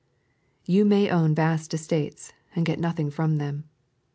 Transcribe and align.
You 0.65 0.83
may 0.83 1.11
own 1.11 1.35
vast 1.35 1.75
estates, 1.75 2.33
and 2.55 2.65
get 2.65 2.79
nothing 2.79 3.11
from 3.11 3.37
them. 3.37 3.65